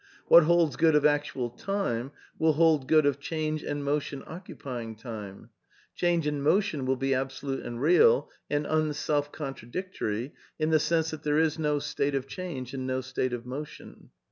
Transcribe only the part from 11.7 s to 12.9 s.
state of change, and